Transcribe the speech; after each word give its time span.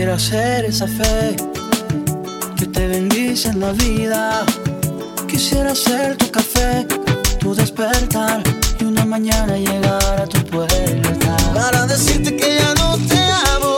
Quisiera 0.00 0.18
ser 0.18 0.64
esa 0.64 0.86
fe 0.86 1.36
que 2.56 2.64
te 2.64 2.86
bendice 2.88 3.48
en 3.48 3.60
la 3.60 3.72
vida. 3.72 4.46
Quisiera 5.28 5.74
ser 5.74 6.16
tu 6.16 6.30
café, 6.30 6.86
tu 7.38 7.54
despertar 7.54 8.42
y 8.80 8.84
una 8.84 9.04
mañana 9.04 9.58
llegar 9.58 10.22
a 10.22 10.26
tu 10.26 10.42
puerta. 10.46 11.36
Para 11.52 11.86
decirte 11.86 12.34
que 12.34 12.60
ya 12.60 12.72
no 12.76 12.96
te 13.08 13.20
amo, 13.54 13.76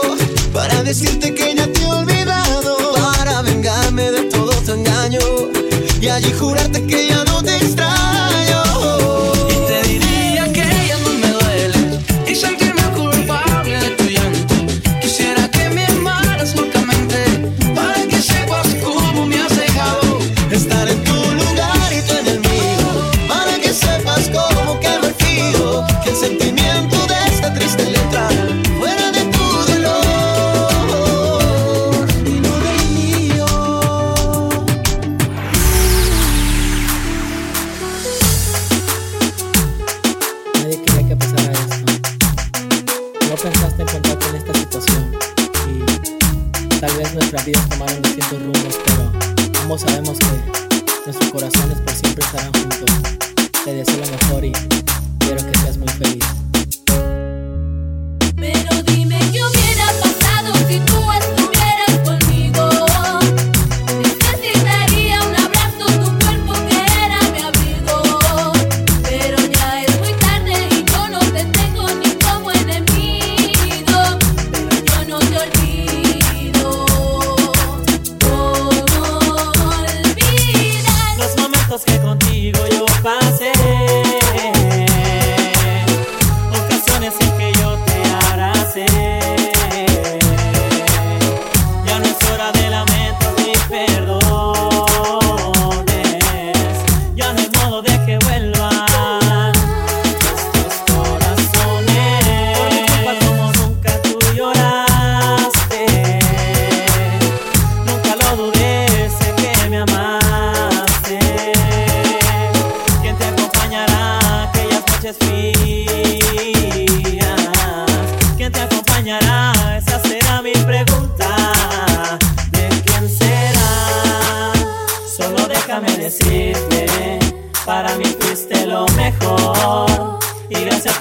para 0.53 0.81
decirte 0.83 1.35
que 1.35 1.55
ya 1.55 1.67
te 1.67 1.81
he 1.81 1.87
olvidado, 1.87 2.93
para 2.93 3.41
vengarme 3.41 4.09
de 4.09 4.23
todo 4.29 4.53
tu 4.65 4.71
engaño 4.71 5.19
y 5.99 6.07
allí 6.07 6.31
jurarte 6.39 6.87
que 6.87 7.09
ya 7.09 7.21
no 7.25 7.32
vez 46.97 47.13
nuestras 47.13 47.45
vidas 47.45 47.69
tomaron 47.69 48.01
distintos 48.01 48.39
rumbos, 48.41 48.79
pero 48.85 49.11
ambos 49.61 49.81
sabemos 49.81 50.17
que 50.19 50.25
nuestros 51.05 51.31
corazones 51.31 51.81
por 51.81 51.93
siempre 51.93 52.25
estarán 52.25 52.53
juntos. 52.53 52.89
Te 53.65 53.73
deseo 53.73 53.97
lo 53.97 54.11
mejor 54.11 54.45
y 54.45 54.51
quiero 55.19 55.37
que 55.37 55.59
seas 55.59 55.77
muy 55.77 55.87
feliz. 55.89 56.23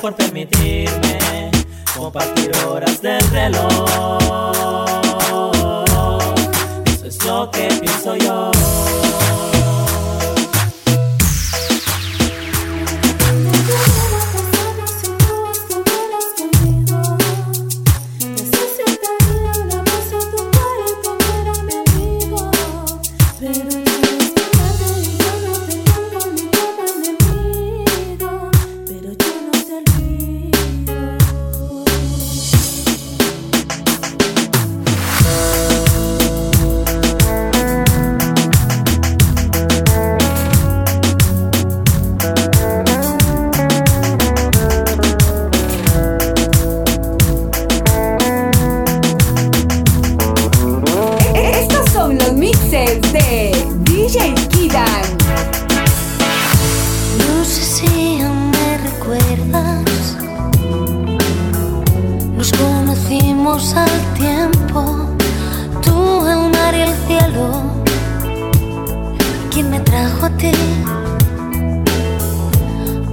Por 0.03 0.17
permitirme 0.17 1.53
compartir 1.97 2.51
horas 2.67 3.01
del 3.01 3.21
reloj. 3.31 4.92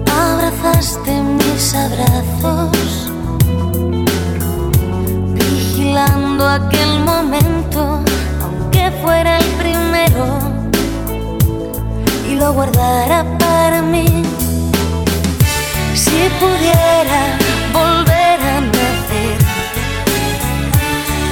Abrazaste 0.07 1.11
mis 1.21 1.75
abrazos. 1.75 3.11
Vigilando 5.35 6.47
aquel 6.47 6.99
momento, 7.01 7.99
aunque 8.41 8.91
fuera 9.03 9.37
el 9.37 9.45
primero 9.61 10.39
y 12.27 12.35
lo 12.35 12.51
guardara 12.53 13.23
para 13.37 13.83
mí. 13.83 14.23
Si 15.93 16.29
pudiera 16.39 17.37
volver 17.71 18.39
a 18.41 18.61
nacer, 18.61 19.37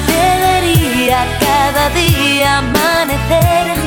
te 0.06 0.24
vería 0.46 1.26
cada 1.40 1.90
día 1.90 2.60
amanecer, 2.60 3.87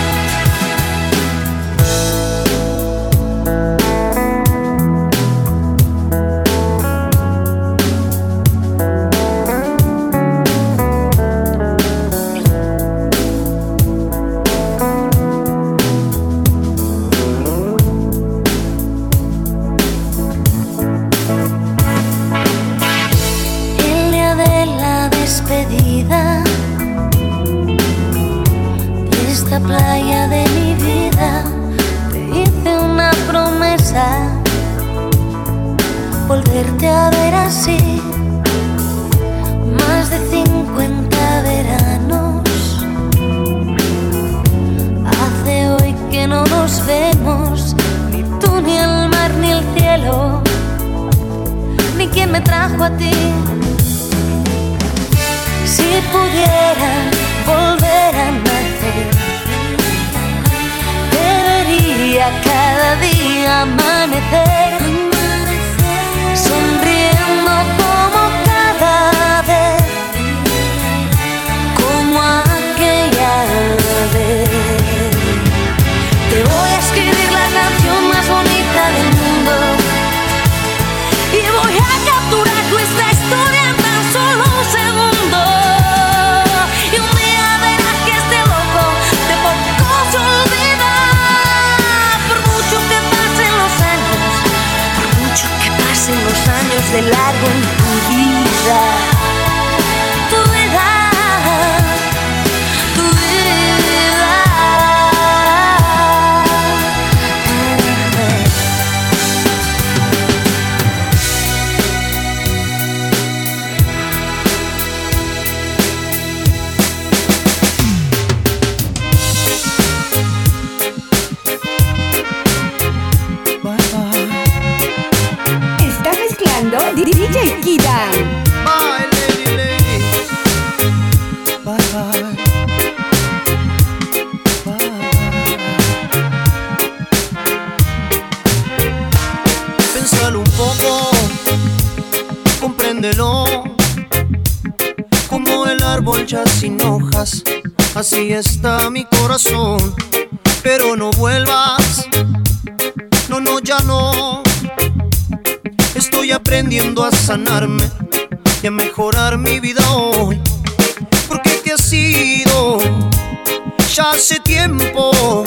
ya 163.93 164.11
hace 164.11 164.39
tiempo. 164.39 165.43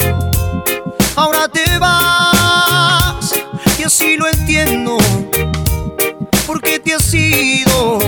Ahora 1.15 1.47
te 1.47 1.77
vas 1.79 3.33
y 3.79 3.83
así 3.83 4.17
lo 4.17 4.27
entiendo. 4.27 4.97
Porque 6.45 6.79
te 6.79 6.93
has 6.93 7.13
ido 7.13 7.99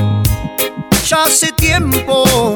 ya 1.08 1.24
hace 1.24 1.52
tiempo. 1.54 2.56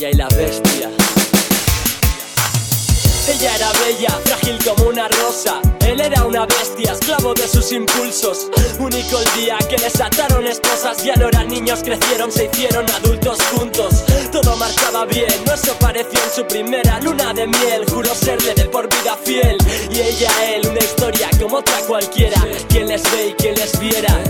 Y. 0.00 0.90
Ella 3.26 3.54
era 3.54 3.72
bella, 3.84 4.20
frágil 4.24 4.58
como 4.64 4.88
una 4.88 5.08
rosa. 5.08 5.60
Él 5.86 6.00
era 6.00 6.24
una 6.24 6.46
bestia, 6.46 6.92
esclavo 6.92 7.32
de 7.34 7.46
sus 7.46 7.70
impulsos. 7.72 8.48
Único 8.78 9.18
el 9.18 9.42
día 9.42 9.56
que 9.68 9.76
les 9.78 10.00
ataron 10.00 10.46
esposas. 10.46 11.02
Ya 11.04 11.14
no 11.16 11.28
eran 11.28 11.48
niños, 11.48 11.80
crecieron, 11.82 12.30
se 12.32 12.46
hicieron 12.46 12.84
adultos 12.90 13.38
juntos. 13.52 14.04
Todo 14.32 14.56
marchaba 14.56 15.04
bien, 15.06 15.32
no 15.46 15.54
eso 15.54 15.74
pareció 15.78 16.20
en 16.22 16.30
su 16.34 16.46
primera 16.46 17.00
luna 17.00 17.32
de 17.32 17.46
miel. 17.46 17.84
Juró 17.90 18.14
serle 18.14 18.54
de 18.54 18.64
por 18.64 18.88
vida 18.88 19.16
fiel. 19.22 19.56
Y 19.90 20.00
ella 20.00 20.30
él, 20.54 20.66
una 20.68 20.80
historia 20.80 21.30
como 21.40 21.58
otra 21.58 21.78
cualquiera. 21.86 22.40
Quien 22.68 22.88
les 22.88 23.02
ve 23.12 23.28
y 23.28 23.32
quien 23.34 23.54
les 23.54 23.78
viera. 23.78 24.22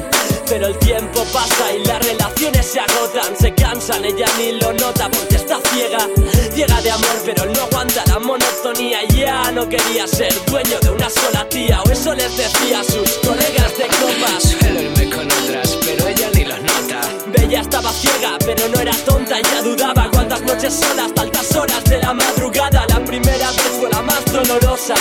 Pero 0.46 0.66
el 0.66 0.78
tiempo 0.78 1.24
pasa 1.32 1.72
y 1.72 1.84
las 1.84 2.04
relaciones 2.04 2.66
se 2.66 2.80
agotan, 2.80 3.36
se 3.38 3.54
cansan, 3.54 4.04
ella 4.04 4.26
ni 4.38 4.52
lo 4.52 4.72
nota 4.74 5.10
porque 5.10 5.36
está 5.36 5.58
ciega, 5.72 6.06
ciega 6.52 6.80
de 6.82 6.90
amor, 6.90 7.16
pero 7.24 7.46
no 7.46 7.62
aguanta 7.62 8.04
la 8.06 8.18
monotonía. 8.18 8.98
Ya 9.08 9.50
no 9.52 9.68
quería 9.68 10.06
ser 10.06 10.32
dueño 10.46 10.78
de 10.80 10.90
una 10.90 11.08
sola 11.08 11.48
tía, 11.48 11.82
o 11.82 11.90
eso 11.90 12.14
les 12.14 12.36
decía 12.36 12.80
a 12.80 12.84
sus 12.84 13.10
colegas 13.26 13.76
de 13.78 13.86
copas. 13.86 14.42
Suelo 14.42 14.82
irme 14.82 15.10
con 15.10 15.26
otras, 15.26 15.78
pero 15.84 16.08
ella. 16.08 16.33
Bella 17.54 17.62
estaba 17.62 17.92
ciega, 17.92 18.36
pero 18.44 18.68
no 18.68 18.80
era 18.80 18.90
tonta, 19.06 19.36
ya 19.40 19.62
dudaba 19.62 20.10
cuántas 20.10 20.42
noches 20.42 20.74
solas, 20.74 21.12
altas 21.16 21.54
horas 21.54 21.84
de 21.84 21.98
la 21.98 22.12
madrugada. 22.12 22.84
La 22.88 22.98
primera 23.04 23.48
vez 23.52 23.70
fue 23.78 23.88
la 23.90 24.02
más 24.02 24.24
dolorosa, 24.24 24.94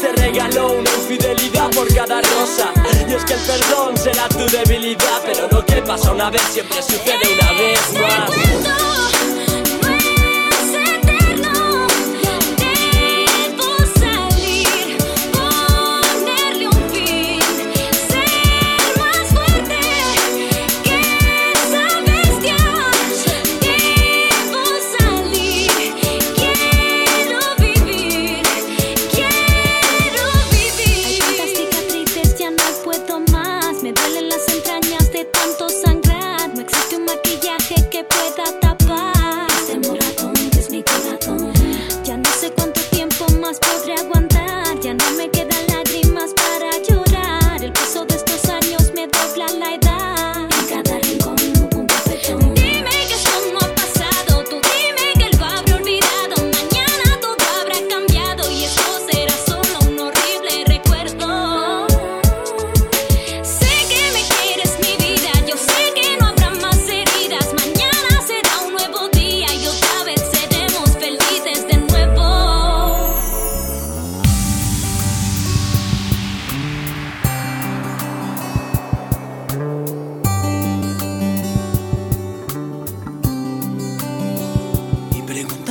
te 0.00 0.12
regaló 0.12 0.68
una 0.68 0.88
infidelidad 0.88 1.68
por 1.72 1.92
cada 1.92 2.20
rosa. 2.20 2.72
Y 3.08 3.12
es 3.12 3.24
que 3.24 3.32
el 3.32 3.40
perdón 3.40 3.96
será 3.96 4.28
tu 4.28 4.46
debilidad, 4.46 5.20
pero 5.24 5.48
lo 5.50 5.66
que 5.66 5.82
pasa 5.82 6.12
una 6.12 6.30
vez 6.30 6.42
siempre 6.42 6.80
sucede 6.80 7.35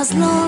Tanto 0.00 0.39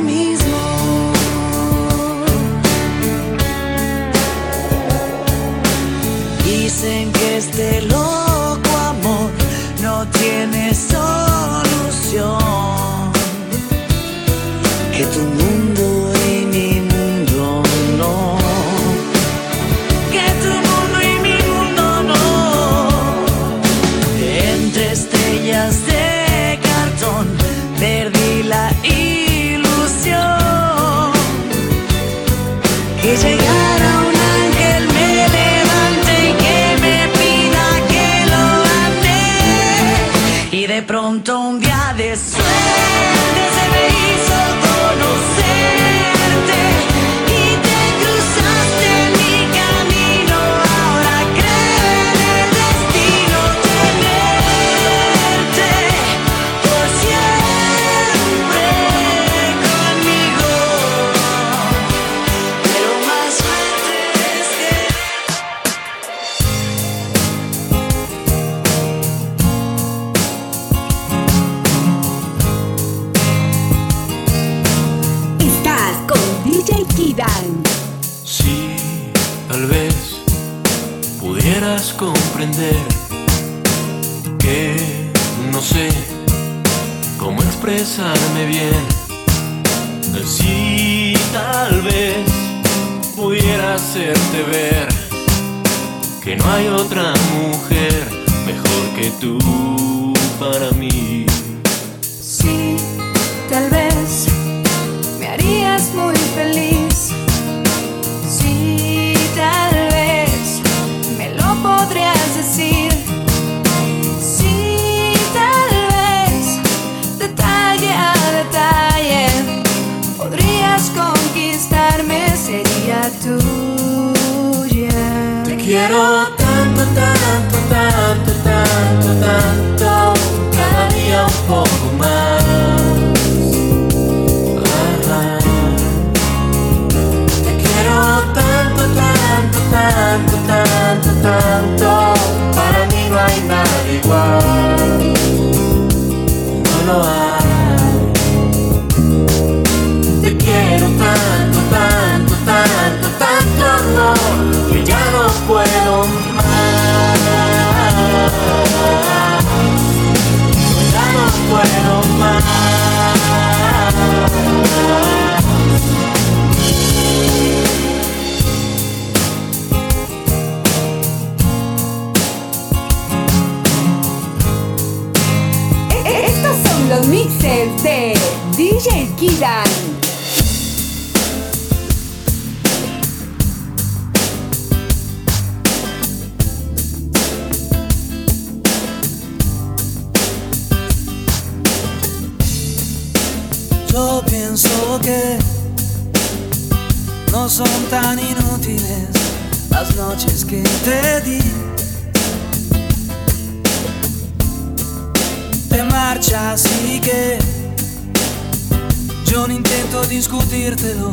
tento 209.72 210.02
discutirtelo, 210.04 211.12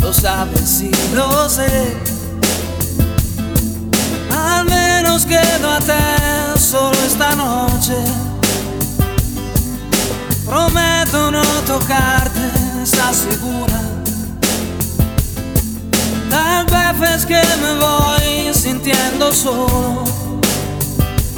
lo 0.00 0.12
sapessi, 0.12 0.90
lo 1.12 1.48
sé. 1.48 1.96
Almeno 4.30 5.18
quedo 5.26 5.68
a 5.68 5.80
te 5.80 6.58
solo 6.58 6.96
esta 7.06 7.34
noche. 7.34 7.96
Prometo 10.46 11.30
non 11.30 11.62
toccarti, 11.66 12.48
sta 12.84 13.12
segura. 13.12 13.80
Tal 16.30 16.64
veces 16.64 17.26
que 17.26 17.42
me 17.62 17.72
voy 17.84 18.54
sintiendo 18.54 19.32
solo, 19.32 20.04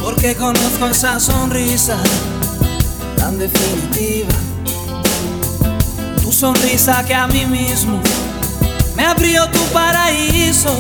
porque 0.00 0.36
conozco 0.36 0.86
esa 0.86 1.18
sonrisa 1.18 1.96
tan 3.16 3.36
definitiva. 3.38 4.41
sonrisa 6.42 7.04
que 7.04 7.14
a 7.14 7.28
mí 7.28 7.46
mismo 7.46 8.00
me 8.96 9.04
abrió 9.04 9.48
tu 9.50 9.60
paraíso. 9.66 10.74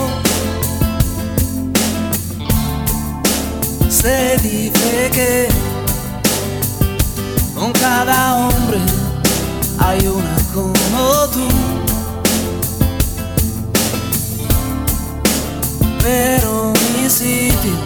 Se 3.88 4.38
dice 4.38 5.08
que 5.12 5.48
con 7.54 7.70
cada 7.74 8.38
hombre 8.38 8.80
hay 9.78 10.04
una 10.08 10.36
como 10.52 11.28
tú. 11.28 11.48
Pero 16.02 16.72
mi 16.96 17.08
sitio 17.08 17.76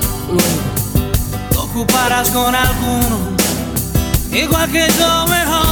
lo 1.52 1.60
ocuparás 1.60 2.30
con 2.30 2.54
alguno, 2.54 3.18
igual 4.32 4.72
que 4.72 4.88
yo 4.98 5.26
mejor. 5.26 5.65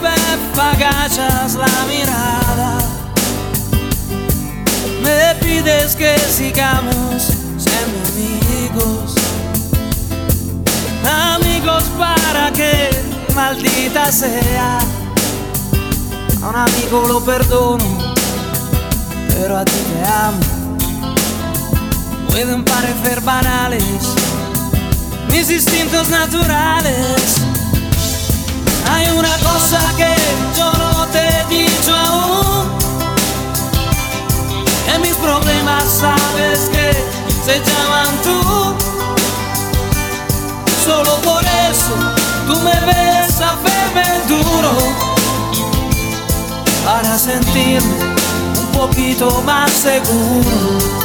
vez 0.00 1.54
la 1.54 1.84
mirada. 1.86 2.78
Me 5.02 5.34
pides 5.40 5.94
que 5.96 6.18
sigamos 6.18 7.30
siendo 7.56 7.98
amigos. 8.08 9.14
Amigos 11.04 11.84
para 11.98 12.50
que 12.52 12.90
maldita 13.34 14.10
sea. 14.10 14.78
A 16.42 16.48
un 16.48 16.56
amigo 16.56 17.06
lo 17.08 17.24
perdono, 17.24 18.14
pero 19.28 19.58
a 19.58 19.64
ti 19.64 19.72
te 19.72 20.08
amo. 20.08 20.76
Pueden 22.28 22.64
parecer 22.64 23.20
banales 23.20 24.14
mis 25.30 25.50
instintos 25.50 26.08
naturales 26.10 27.53
hay 28.90 29.08
una 29.10 29.36
cosa 29.38 29.80
que 29.96 30.14
yo 30.56 30.70
no 30.72 31.06
te 31.06 31.18
he 31.18 31.44
dicho 31.48 31.94
aún. 31.94 32.68
En 34.94 35.02
mis 35.02 35.14
problemas 35.14 35.84
sabes 35.84 36.70
que 36.72 36.92
se 37.44 37.58
llaman 37.58 38.08
tú. 38.22 38.74
Solo 40.84 41.16
por 41.22 41.42
eso 41.44 41.94
tú 42.46 42.60
me 42.60 42.78
ves 42.86 43.40
a 43.40 43.56
verme 43.64 44.20
duro. 44.28 44.72
Para 46.84 47.18
sentirme 47.18 48.14
un 48.60 48.66
poquito 48.72 49.42
más 49.42 49.70
seguro. 49.70 51.04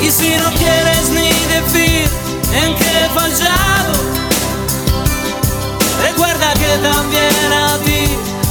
Y 0.00 0.10
si 0.10 0.36
no 0.36 0.50
quieres 0.52 1.08
ni 1.10 1.28
decir 1.52 2.08
en 2.54 2.74
qué 2.76 3.04
he 3.04 3.08
fallado 3.08 4.27
recuerda 6.18 6.52
que 6.54 6.78
también 6.82 7.52
a 7.52 7.78
ti 7.84 8.08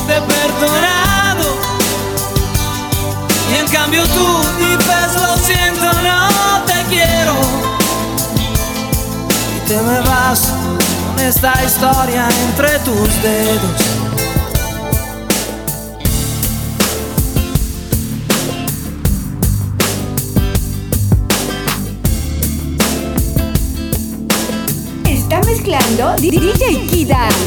te 0.07 0.15
he 0.15 0.21
perdonado. 0.21 1.43
Y 3.51 3.55
en 3.55 3.67
cambio 3.67 4.03
tú 4.03 4.25
dices 4.57 5.15
lo 5.15 5.37
siento, 5.37 5.85
no 6.01 6.63
te 6.65 6.81
quiero. 6.89 7.33
Y 9.53 9.67
te 9.67 9.81
me 9.81 9.99
vas 9.99 10.53
con 11.07 11.25
esta 11.25 11.61
historia 11.65 12.29
entre 12.47 12.79
tus 12.79 13.21
dedos. 13.21 13.81
Está 25.03 25.41
mezclando 25.41 26.15
DJ 26.21 26.87
Kidan. 26.87 27.46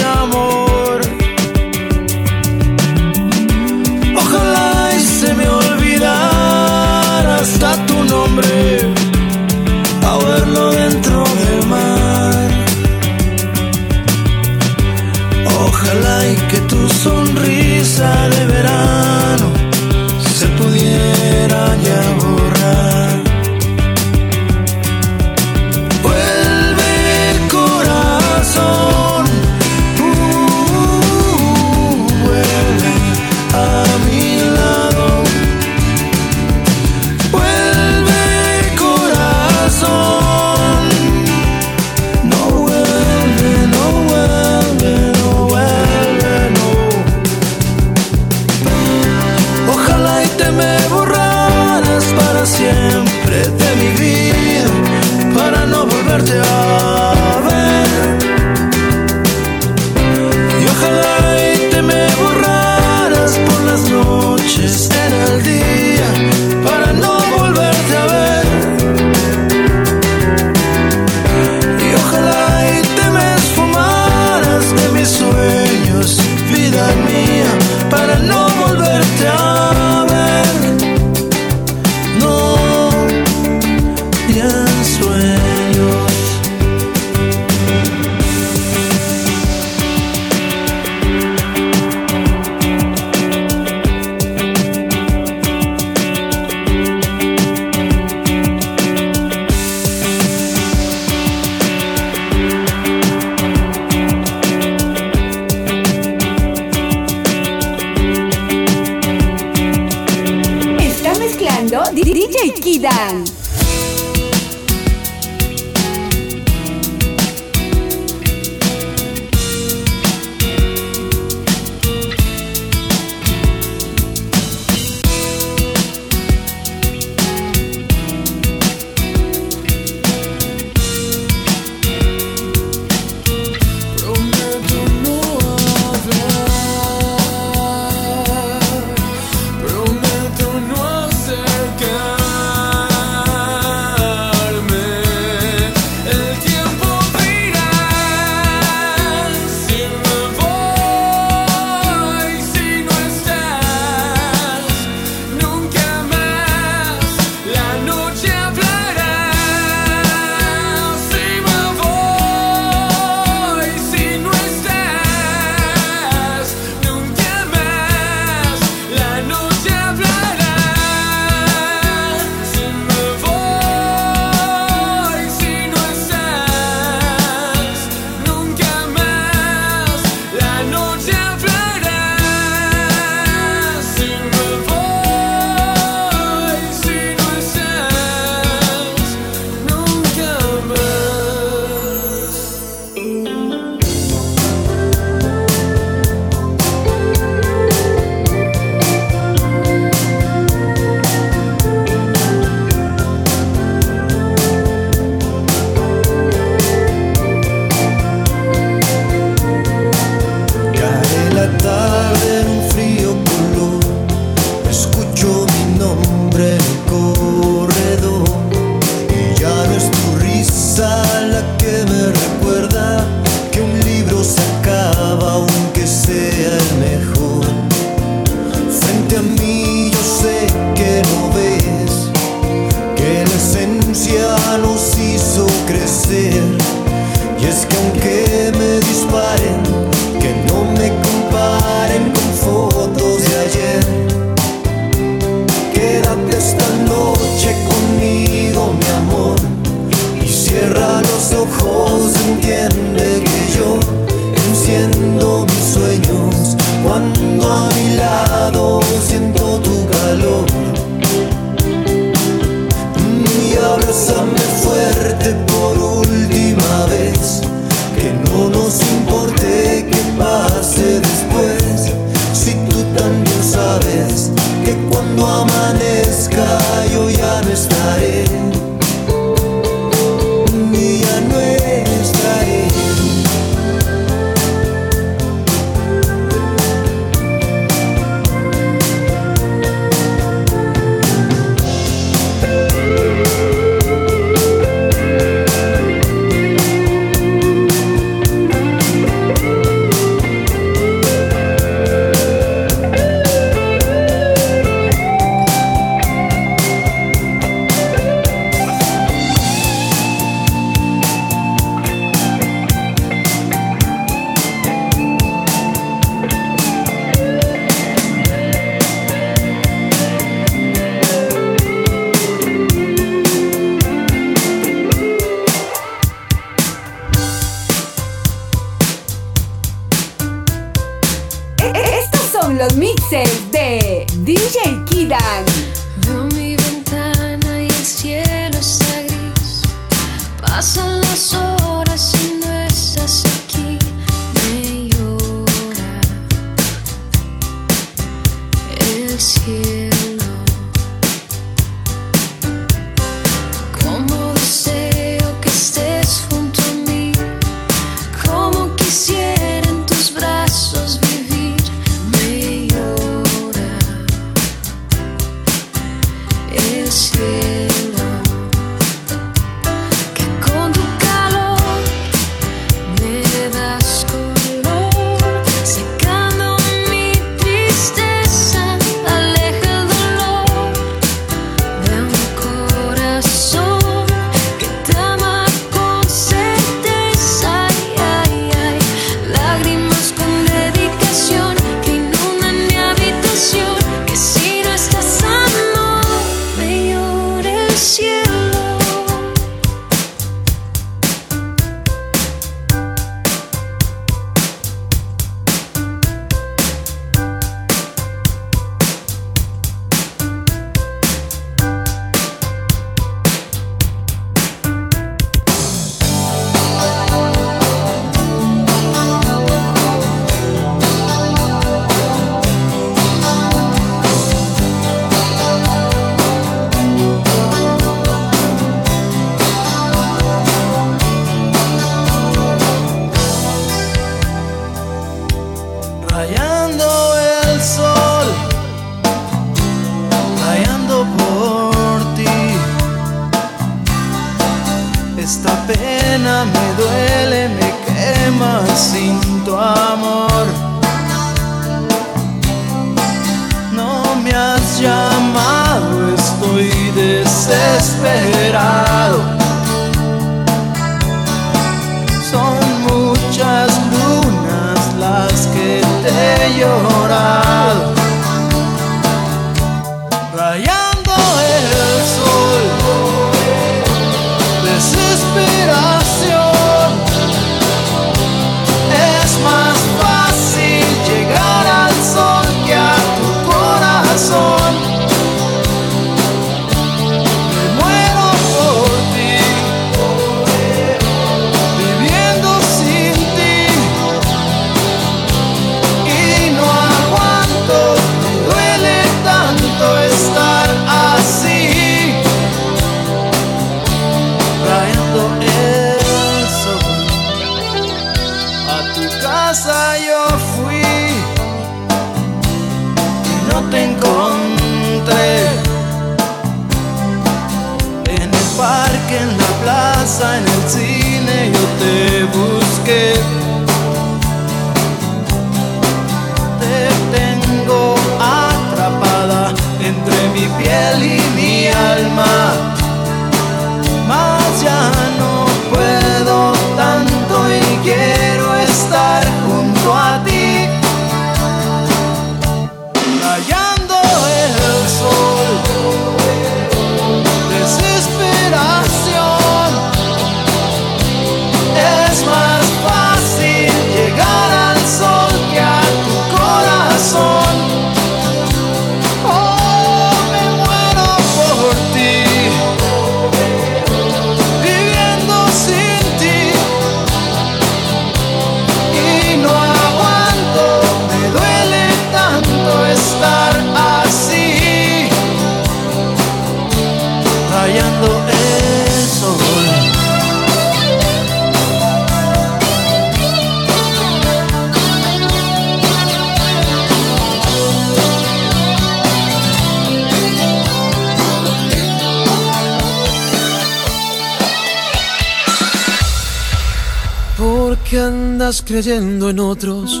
Creyendo 598.70 599.30
en 599.30 599.40
otros? 599.40 600.00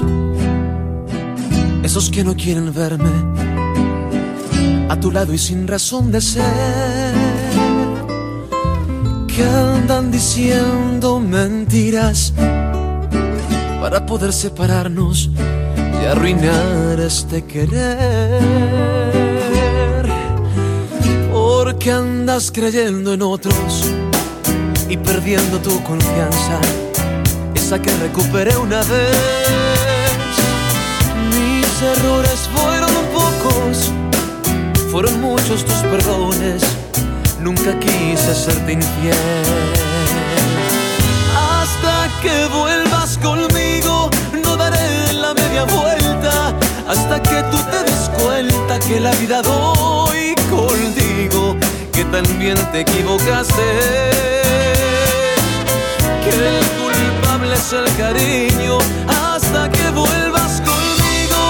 Esos 1.82 2.08
que 2.08 2.22
no 2.22 2.36
quieren 2.36 2.72
verme 2.72 3.10
a 4.88 5.00
tu 5.00 5.10
lado 5.10 5.34
y 5.34 5.38
sin 5.38 5.66
razón 5.66 6.12
de 6.12 6.20
ser. 6.20 7.12
Que 9.26 9.42
andan 9.42 10.12
diciendo 10.12 11.18
mentiras 11.18 12.32
para 13.80 14.06
poder 14.06 14.32
separarnos 14.32 15.30
y 16.00 16.06
arruinar 16.06 17.00
este 17.00 17.44
querer. 17.44 18.40
¿Por 21.32 21.76
qué 21.76 21.90
andas 21.90 22.52
creyendo 22.52 23.14
en 23.14 23.22
otros 23.22 23.90
y 24.88 24.96
perdiendo 24.96 25.58
tu 25.58 25.82
confianza? 25.82 26.79
Esa 27.70 27.80
que 27.80 27.94
recuperé 27.98 28.56
una 28.56 28.82
vez. 28.82 29.16
Mis 31.36 31.82
errores 31.82 32.48
fueron 32.52 32.90
pocos, 33.14 33.92
fueron 34.90 35.20
muchos 35.20 35.64
tus 35.64 35.76
perdones. 35.92 36.62
Nunca 37.38 37.78
quise 37.78 38.34
serte 38.34 38.72
infiel. 38.72 39.14
Hasta 41.38 42.08
que 42.22 42.46
vuelvas 42.46 43.16
conmigo, 43.18 44.10
no 44.44 44.56
daré 44.56 45.12
la 45.12 45.32
media 45.34 45.62
vuelta. 45.62 46.52
Hasta 46.88 47.22
que 47.22 47.40
tú 47.52 47.58
te 47.70 47.84
des 47.84 48.10
cuenta 48.20 48.80
que 48.80 48.98
la 48.98 49.12
vida 49.12 49.42
doy 49.42 50.34
contigo, 50.50 51.56
que 51.92 52.04
también 52.06 52.56
te 52.72 52.80
equivocaste 52.80 53.62
que 56.24 56.79
el 57.72 57.84
cariño 57.96 58.78
hasta 59.06 59.70
que 59.70 59.90
vuelvas 59.90 60.62
conmigo. 60.62 61.40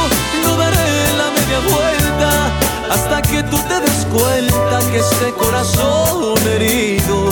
No 0.45 0.57
daré 0.57 1.17
la 1.17 1.31
media 1.31 1.61
vuelta 1.71 2.51
hasta 2.91 3.23
que 3.23 3.43
tú 3.45 3.57
te 3.69 3.81
des 3.81 4.07
cuenta 4.13 4.81
que 4.91 4.99
este 4.99 5.31
corazón 5.39 6.37
herido 6.49 7.31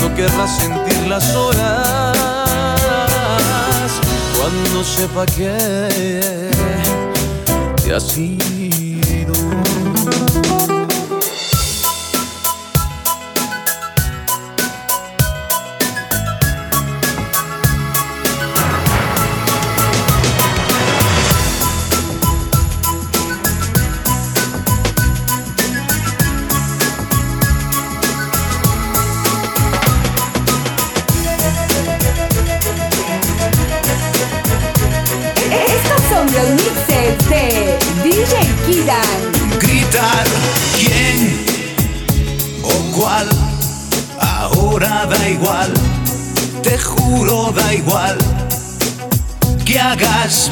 no 0.00 0.14
querrá 0.14 0.46
sentir 0.46 1.08
las 1.08 1.34
horas. 1.34 2.16
Cuando 4.38 4.84
sepa 4.84 5.26
que 5.26 6.50
te 7.82 7.94
has 7.94 8.16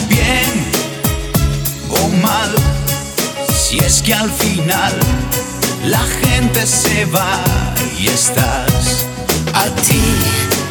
bien 0.09 0.70
o 1.90 2.09
mal. 2.22 2.55
Si 3.55 3.78
es 3.78 4.03
que 4.03 4.14
al 4.14 4.30
final 4.30 4.93
la 5.84 6.05
gente 6.22 6.66
se 6.66 7.05
va 7.07 7.40
y 7.99 8.09
estás 8.09 9.07
a 9.55 9.64
ti 9.82 10.03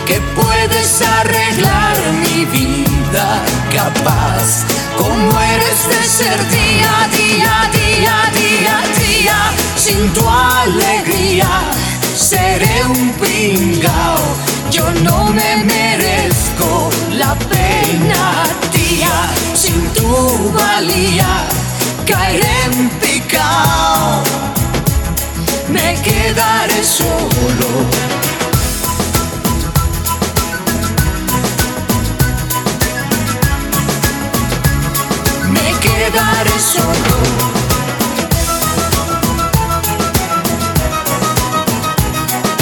que 0.05 0.19
puedes 0.36 1.01
arreglar 1.01 1.97
mi 2.24 2.45
vida 2.45 3.41
capaz 3.74 4.65
como 4.97 5.39
eres 5.41 5.88
de 5.89 6.03
ser 6.03 6.39
día 6.49 6.93
día 7.17 7.69
día 7.74 8.15
día 8.34 8.82
día 9.05 9.39
sin 9.76 10.13
tu 10.13 10.28
alegría 10.28 11.49
seré 12.15 12.86
un 12.86 13.11
pringao 13.13 14.17
yo 14.72 14.89
no 15.03 15.26
me 15.26 15.57
merezco 15.65 16.89
la 17.11 17.36
pena 17.36 18.43
sin 19.54 19.88
tu 19.94 20.52
valía 20.54 21.48
caeré 22.06 22.64
en 22.66 22.89
picao 23.00 24.24
me 25.70 25.96
quedaré 26.02 26.84
solo 26.84 27.70
me 35.54 35.68
quedaré 35.80 36.60
solo. 36.60 37.16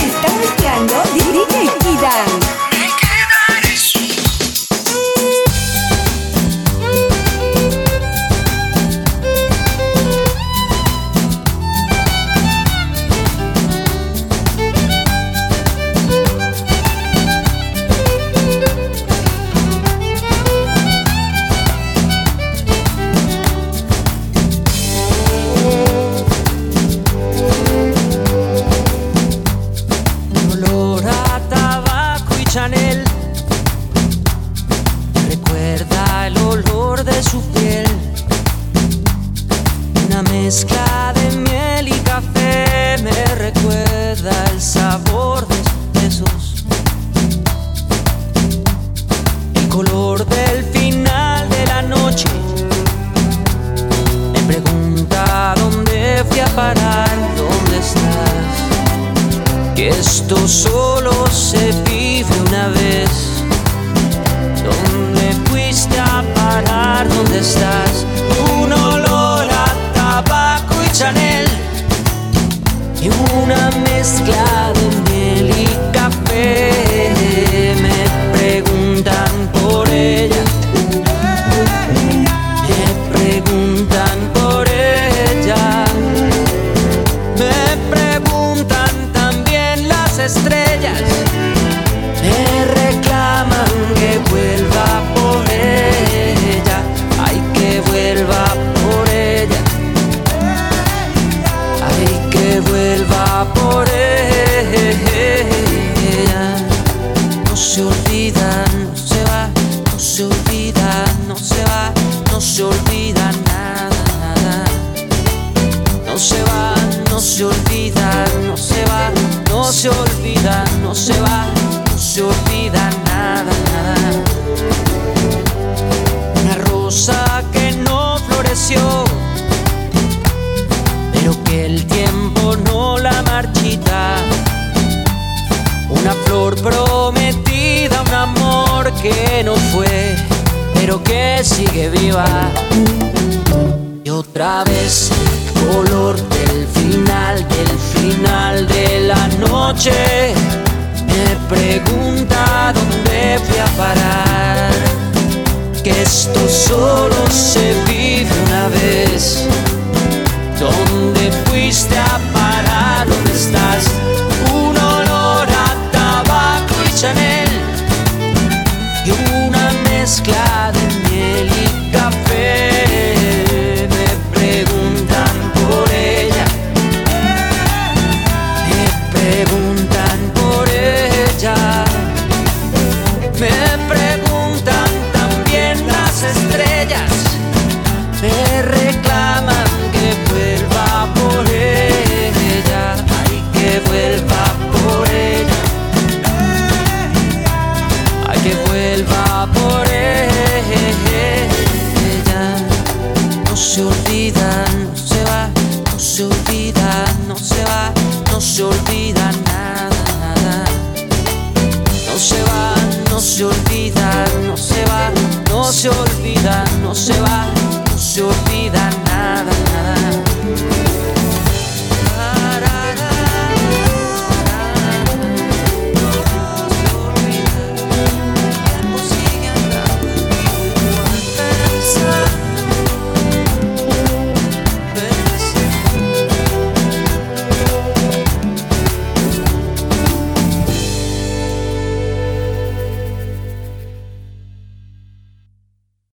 Está 0.08 0.30
mezclando 0.40 0.96
DJ 1.16 1.70
Kidan. 1.80 2.29